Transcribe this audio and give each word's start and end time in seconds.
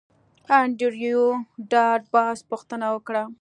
انډریو 0.59 1.23
ډاټ 1.71 2.01
باس 2.13 2.37
پوښتنه 2.49 2.85
وکړه 2.91 3.23